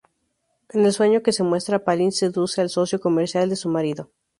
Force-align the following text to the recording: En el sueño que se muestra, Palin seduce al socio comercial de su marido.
En 0.71 0.83
el 0.83 0.93
sueño 0.93 1.21
que 1.21 1.31
se 1.31 1.43
muestra, 1.43 1.83
Palin 1.85 2.11
seduce 2.11 2.59
al 2.59 2.71
socio 2.71 2.99
comercial 2.99 3.51
de 3.51 3.55
su 3.55 3.69
marido. 3.69 4.09